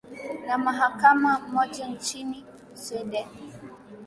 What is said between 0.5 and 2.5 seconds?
mahakama moja nchini